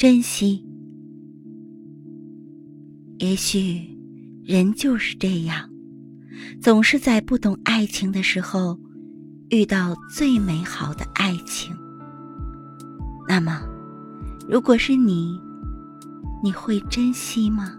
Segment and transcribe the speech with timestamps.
[0.00, 0.64] 珍惜。
[3.18, 3.86] 也许
[4.42, 5.68] 人就是这样
[6.58, 8.80] 总是在不懂爱情的时候
[9.50, 11.76] 遇到最美好的爱情。
[13.28, 13.60] 那么
[14.48, 15.38] 如果是你
[16.42, 17.76] 你会珍惜吗？